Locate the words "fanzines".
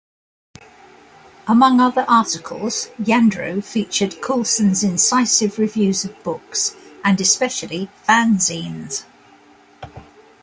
8.09-9.03